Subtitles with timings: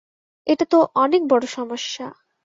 [0.47, 2.05] এটা তো অনেক বড় সমস্যা।